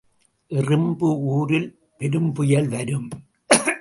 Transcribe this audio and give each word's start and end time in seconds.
எறும்பு 0.47 1.09
ஊரில் 1.19 1.69
பெரும்புயல் 1.99 2.67
வரும். 2.67 3.09